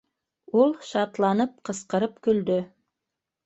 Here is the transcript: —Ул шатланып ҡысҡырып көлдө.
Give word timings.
—Ул 0.61 0.73
шатланып 0.87 1.55
ҡысҡырып 1.69 2.19
көлдө. 2.29 2.61